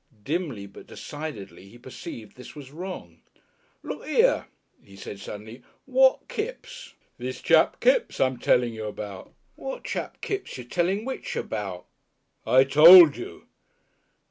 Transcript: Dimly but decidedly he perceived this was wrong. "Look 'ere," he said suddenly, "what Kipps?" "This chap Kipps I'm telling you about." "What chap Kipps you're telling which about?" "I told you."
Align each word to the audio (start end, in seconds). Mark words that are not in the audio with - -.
Dimly 0.23 0.65
but 0.65 0.87
decidedly 0.87 1.69
he 1.69 1.77
perceived 1.77 2.35
this 2.35 2.55
was 2.55 2.71
wrong. 2.71 3.21
"Look 3.83 4.01
'ere," 4.03 4.47
he 4.83 4.95
said 4.95 5.19
suddenly, 5.19 5.61
"what 5.85 6.27
Kipps?" 6.27 6.95
"This 7.19 7.39
chap 7.39 7.79
Kipps 7.79 8.19
I'm 8.19 8.39
telling 8.39 8.73
you 8.73 8.85
about." 8.85 9.31
"What 9.55 9.83
chap 9.83 10.19
Kipps 10.19 10.57
you're 10.57 10.65
telling 10.65 11.05
which 11.05 11.35
about?" 11.35 11.85
"I 12.47 12.63
told 12.63 13.15
you." 13.15 13.45